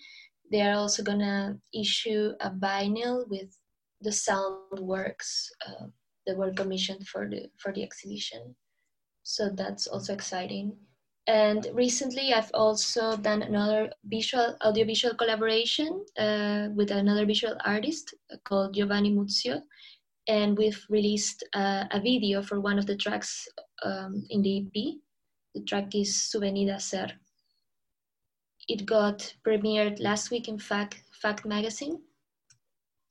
they 0.51 0.61
are 0.61 0.75
also 0.75 1.03
gonna 1.03 1.57
issue 1.73 2.31
a 2.41 2.49
vinyl 2.51 3.27
with 3.29 3.57
the 4.01 4.11
sound 4.11 4.79
works 4.79 5.49
uh, 5.67 5.87
that 6.25 6.37
were 6.37 6.53
commissioned 6.53 7.07
for 7.07 7.27
the 7.29 7.49
for 7.57 7.73
the 7.73 7.83
exhibition. 7.83 8.55
So 9.23 9.49
that's 9.49 9.87
also 9.87 10.13
exciting. 10.13 10.77
And 11.27 11.67
recently, 11.73 12.33
I've 12.33 12.51
also 12.53 13.17
done 13.17 13.41
another 13.41 13.89
visual 14.05 14.55
audiovisual 14.63 15.15
collaboration 15.15 16.05
uh, 16.19 16.69
with 16.75 16.91
another 16.91 17.25
visual 17.25 17.57
artist 17.65 18.13
called 18.43 18.75
Giovanni 18.75 19.11
Muzio, 19.11 19.61
and 20.27 20.55
we've 20.55 20.85
released 20.87 21.43
uh, 21.53 21.85
a 21.89 21.99
video 21.99 22.43
for 22.43 22.59
one 22.59 22.77
of 22.77 22.85
the 22.85 22.95
tracks 22.95 23.47
um, 23.83 24.23
in 24.29 24.43
the 24.43 24.59
EP. 24.59 25.01
The 25.55 25.63
track 25.63 25.95
is 25.95 26.15
Su 26.15 26.39
Venida 26.39 26.75
a 26.75 26.79
Ser 26.79 27.11
it 28.67 28.85
got 28.85 29.33
premiered 29.45 29.99
last 29.99 30.31
week 30.31 30.47
in 30.47 30.59
Fact 30.59 31.03
Fact 31.21 31.45
magazine. 31.45 31.99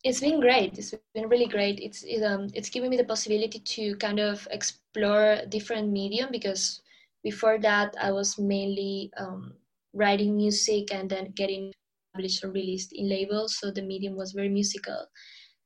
It's 0.03 0.21
been 0.21 0.41
great. 0.41 0.79
It's 0.79 0.95
been 1.15 1.29
really 1.29 1.47
great. 1.47 1.81
It's 1.81 2.03
it, 2.03 2.23
um 2.23 2.49
it's 2.55 2.69
given 2.69 2.91
me 2.91 2.97
the 2.97 3.05
possibility 3.05 3.59
to 3.59 3.97
kind 3.97 4.21
of 4.21 4.47
explore 4.51 5.39
different 5.49 5.91
medium 5.91 6.29
because 6.31 6.83
before 7.23 7.59
that 7.61 7.95
I 8.01 8.13
was 8.13 8.39
mainly 8.39 9.11
um, 9.17 9.55
writing 9.95 10.37
music 10.37 10.93
and 10.93 11.09
then 11.09 11.33
getting 11.35 11.73
published 12.15 12.45
or 12.45 12.51
released 12.51 12.93
in 12.93 13.09
labels. 13.09 13.57
So 13.59 13.71
the 13.71 13.83
medium 13.83 14.15
was 14.15 14.33
very 14.33 14.51
musical. 14.51 15.07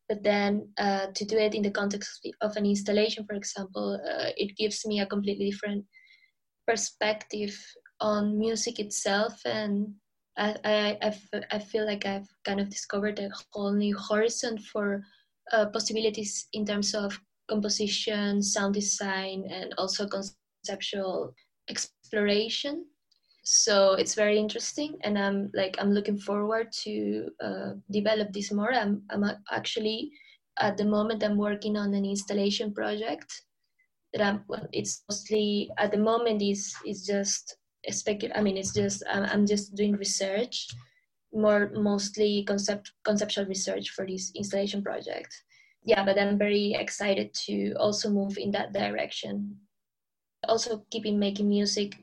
But 0.09 0.23
then 0.23 0.69
uh, 0.79 1.09
to 1.15 1.25
do 1.25 1.37
it 1.37 1.55
in 1.55 1.63
the 1.63 1.71
context 1.71 2.27
of 2.41 2.57
an 2.57 2.65
installation, 2.65 3.27
for 3.27 3.35
example, 3.35 4.01
uh, 4.09 4.31
it 4.37 4.57
gives 4.57 4.87
me 4.87 5.01
a 5.01 5.07
completely 5.07 5.51
different 5.51 5.85
perspective 6.67 7.59
on 8.01 8.39
music 8.39 8.79
itself 8.79 9.41
and 9.45 9.95
I, 10.39 10.97
I, 11.03 11.19
I, 11.51 11.59
feel 11.59 11.85
like 11.85 12.07
I've 12.07 12.29
kind 12.45 12.61
of 12.61 12.71
discovered 12.71 13.19
a 13.19 13.29
whole 13.53 13.73
new 13.73 13.99
horizon 13.99 14.57
for 14.57 15.03
uh, 15.53 15.67
possibilities 15.67 16.47
in 16.53 16.65
terms 16.65 16.95
of 16.95 17.19
composition, 17.49 18.41
sound 18.41 18.75
design, 18.75 19.45
and 19.51 19.75
also 19.79 20.07
conceptual 20.07 21.35
exploration. 21.69 22.87
So 23.43 23.95
it's 23.95 24.15
very 24.15 24.39
interesting, 24.39 24.99
and 25.03 25.19
I'm 25.19 25.51
like 25.55 25.77
I'm 25.81 25.93
looking 25.93 26.19
forward 26.19 26.71
to 26.85 27.31
uh, 27.43 27.71
develop 27.91 28.33
this 28.33 28.53
more. 28.53 28.73
I'm 28.73 29.03
I'm 29.11 29.25
actually 29.51 30.13
at 30.61 30.77
the 30.77 30.85
moment 30.85 31.25
I'm 31.25 31.39
working 31.39 31.77
on 31.77 31.95
an 31.95 32.05
installation 32.05 32.75
project 32.75 33.43
that 34.13 34.23
I'm. 34.23 34.45
It's 34.73 35.03
mostly 35.09 35.71
at 35.79 35.91
the 35.91 35.99
moment 35.99 36.43
is 36.43 36.75
is 36.87 37.07
just 37.07 37.57
I 37.89 38.43
mean, 38.43 38.57
it's 38.57 38.73
just 38.73 39.03
I'm, 39.11 39.25
I'm 39.25 39.47
just 39.47 39.75
doing 39.75 39.97
research, 39.97 40.69
more 41.33 41.71
mostly 41.75 42.45
concept 42.45 42.93
conceptual 43.05 43.47
research 43.47 43.91
for 43.91 44.07
this 44.07 44.33
installation 44.35 44.83
project. 44.83 45.33
Yeah, 45.85 46.05
but 46.05 46.19
I'm 46.19 46.39
very 46.39 46.75
excited 46.75 47.33
to 47.47 47.73
also 47.81 48.11
move 48.11 48.37
in 48.39 48.51
that 48.53 48.73
direction. 48.73 49.57
also 50.49 50.85
keeping 50.91 51.19
making 51.19 51.49
music 51.49 51.97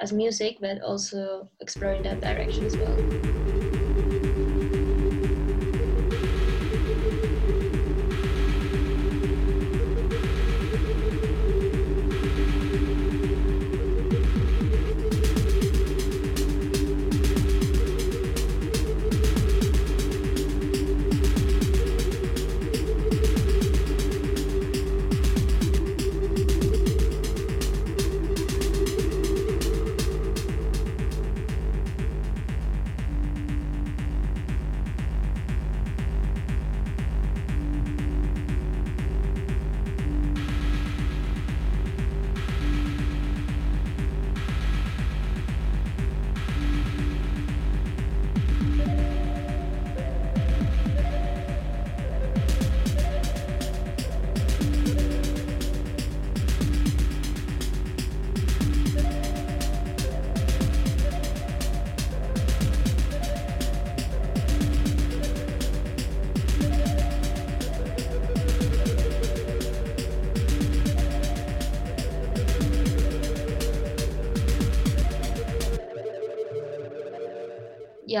as 0.00 0.12
music, 0.12 0.58
but 0.60 0.80
also 0.82 1.48
exploring 1.60 2.02
that 2.02 2.20
direction 2.20 2.64
as 2.66 2.76
well. 2.76 3.41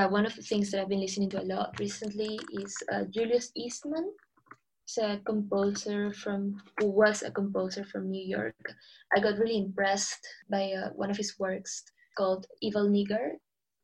Yeah, 0.02 0.08
one 0.08 0.26
of 0.26 0.34
the 0.34 0.42
things 0.42 0.70
that 0.70 0.80
I've 0.80 0.88
been 0.88 1.00
listening 1.00 1.30
to 1.30 1.42
a 1.42 1.46
lot 1.46 1.78
recently 1.78 2.38
is 2.52 2.74
uh, 2.92 3.04
Julius 3.14 3.52
Eastman. 3.54 4.10
He's 4.84 4.98
a 4.98 5.20
composer 5.24 6.12
from, 6.12 6.56
who 6.78 6.90
was 6.90 7.22
a 7.22 7.30
composer 7.30 7.84
from 7.84 8.10
New 8.10 8.24
York. 8.24 8.74
I 9.14 9.20
got 9.20 9.38
really 9.38 9.58
impressed 9.58 10.26
by 10.50 10.72
uh, 10.72 10.90
one 10.96 11.10
of 11.10 11.16
his 11.16 11.38
works 11.38 11.84
called 12.18 12.46
Evil 12.60 12.88
Nigger. 12.88 13.38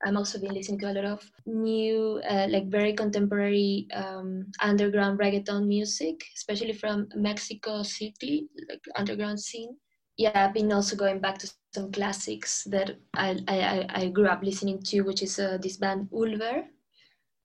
I'm 0.05 0.17
also 0.17 0.41
been 0.41 0.55
listening 0.55 0.81
to 0.81 0.91
a 0.91 0.97
lot 0.99 1.05
of 1.05 1.31
new, 1.47 2.21
uh, 2.29 2.47
like 2.51 2.67
very 2.67 2.95
contemporary 2.95 3.87
um, 3.95 4.47
underground 4.61 5.21
reggaeton 5.21 5.69
music, 5.69 6.25
especially 6.37 6.73
from 6.73 7.09
Mexico 7.15 7.85
City, 7.85 8.49
like 8.69 8.83
underground 8.97 9.39
scene 9.39 9.77
yeah, 10.19 10.47
I've 10.47 10.53
been 10.53 10.73
also 10.73 10.97
going 10.97 11.21
back 11.21 11.39
to 11.39 11.51
some 11.73 11.93
classics 11.93 12.65
that 12.65 12.99
I 13.15 13.39
I, 13.47 13.87
I 13.89 14.09
grew 14.09 14.27
up 14.27 14.43
listening 14.43 14.83
to, 14.91 15.03
which 15.03 15.23
is 15.23 15.39
uh, 15.39 15.59
this 15.63 15.77
band 15.77 16.09
Ulver, 16.13 16.65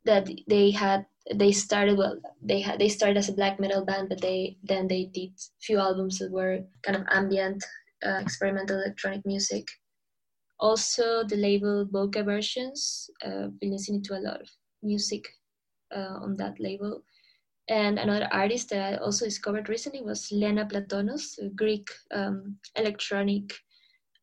that 0.05 0.27
they 0.47 0.71
had 0.71 1.05
they 1.33 1.51
started 1.51 1.97
well 1.97 2.19
they 2.41 2.59
had 2.61 2.79
they 2.79 2.89
started 2.89 3.17
as 3.17 3.29
a 3.29 3.33
black 3.33 3.59
metal 3.59 3.85
band, 3.85 4.09
but 4.09 4.21
they 4.21 4.57
then 4.63 4.87
they 4.87 5.05
did 5.13 5.31
few 5.61 5.77
albums 5.77 6.17
that 6.19 6.31
were 6.31 6.61
kind 6.81 6.97
of 6.97 7.05
ambient 7.11 7.63
uh, 8.05 8.17
experimental 8.19 8.81
electronic 8.81 9.23
music. 9.25 9.67
Also, 10.59 11.23
the 11.23 11.35
label 11.35 11.85
Bokeh 11.85 12.25
Versions. 12.25 13.09
Uh, 13.23 13.47
been 13.61 13.71
listening 13.71 14.01
to 14.03 14.17
a 14.17 14.23
lot 14.25 14.41
of 14.41 14.49
music 14.81 15.25
uh, 15.95 16.17
on 16.25 16.35
that 16.37 16.59
label 16.59 17.03
and 17.69 17.97
another 17.97 18.27
artist 18.31 18.69
that 18.69 18.93
I 18.93 18.97
also 18.97 19.25
discovered 19.25 19.69
recently 19.69 20.01
was 20.01 20.31
Lena 20.31 20.65
Platonos, 20.65 21.37
a 21.39 21.49
Greek 21.49 21.89
um, 22.13 22.57
electronic 22.75 23.53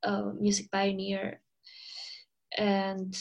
uh, 0.02 0.32
music 0.38 0.70
pioneer. 0.70 1.40
And 2.58 3.16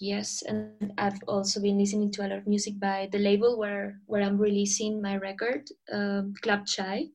yes, 0.00 0.42
and 0.42 0.92
I've 0.98 1.18
also 1.26 1.60
been 1.60 1.78
listening 1.78 2.12
to 2.12 2.22
a 2.22 2.28
lot 2.28 2.38
of 2.38 2.46
music 2.46 2.78
by 2.78 3.08
the 3.10 3.18
label 3.18 3.58
where, 3.58 3.98
where 4.06 4.22
I'm 4.22 4.38
releasing 4.38 5.02
my 5.02 5.16
record, 5.16 5.68
um, 5.92 6.34
Club 6.42 6.66
Chai. 6.66 7.06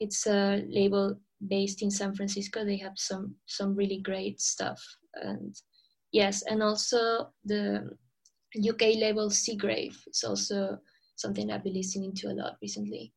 It's 0.00 0.26
a 0.26 0.64
label 0.68 1.20
based 1.46 1.82
in 1.82 1.90
San 1.90 2.14
Francisco. 2.14 2.64
They 2.64 2.76
have 2.78 2.94
some 2.96 3.36
some 3.46 3.74
really 3.74 4.00
great 4.00 4.40
stuff. 4.40 4.82
And 5.14 5.54
yes, 6.12 6.42
and 6.42 6.62
also 6.62 7.30
the 7.44 7.90
UK 8.56 8.96
label 8.96 9.30
Seagrave. 9.30 9.96
It's 10.06 10.24
also 10.24 10.78
something 11.16 11.50
I've 11.50 11.64
been 11.64 11.74
listening 11.74 12.14
to 12.16 12.28
a 12.28 12.34
lot 12.34 12.58
recently. 12.62 13.12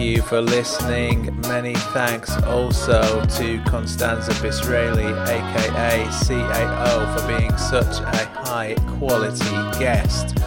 You 0.00 0.22
for 0.22 0.40
listening. 0.40 1.38
Many 1.42 1.74
thanks 1.74 2.30
also 2.44 3.24
to 3.24 3.62
Constanza 3.64 4.32
Bisraeli, 4.32 5.12
aka 5.28 6.04
CAO, 6.06 7.18
for 7.18 7.26
being 7.28 7.56
such 7.56 8.00
a 8.00 8.26
high 8.40 8.74
quality 8.98 9.78
guest. 9.78 10.38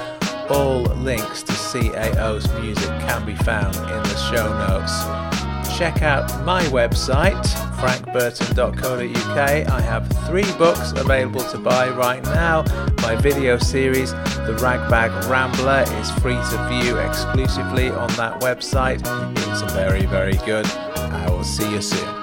All 0.50 0.82
links 0.82 1.44
to 1.44 1.54
CAO's 1.54 2.52
music 2.62 2.90
can 3.08 3.26
be 3.26 3.36
found 3.36 3.76
in 3.76 4.04
the 4.04 4.18
show 4.32 4.50
notes 4.68 5.44
check 5.78 6.04
out 6.04 6.46
my 6.46 6.62
website, 6.66 7.44
frankburton.co.uk. 7.74 9.38
I 9.38 9.82
have 9.82 10.08
three 10.28 10.52
books 10.58 10.92
available 10.92 11.42
to 11.42 11.58
buy 11.58 11.90
right 11.90 12.24
now. 12.24 12.64
My 13.02 13.16
video 13.16 13.58
series, 13.58 14.12
The 14.12 14.58
Ragbag 14.62 15.12
Rambler, 15.30 15.86
is 16.00 16.12
free 16.22 16.36
to 16.36 16.68
view 16.70 16.98
exclusively 16.98 17.90
on 17.90 18.08
that 18.16 18.42
website. 18.42 19.02
It's 19.52 19.62
very, 19.74 20.06
very 20.06 20.38
good. 20.46 20.66
I 20.96 21.30
will 21.30 21.44
see 21.44 21.70
you 21.72 21.82
soon. 21.82 22.23